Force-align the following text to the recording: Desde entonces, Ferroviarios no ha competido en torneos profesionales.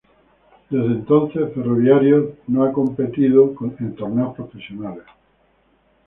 Desde 0.71 0.83
entonces, 0.93 1.53
Ferroviarios 1.53 2.33
no 2.47 2.63
ha 2.63 2.73
competido 2.73 3.53
en 3.79 3.95
torneos 3.95 4.33
profesionales. 4.33 5.03